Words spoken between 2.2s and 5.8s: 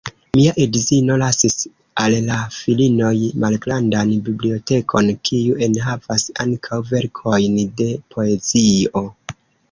la filinoj malgrandan bibliotekon, kiu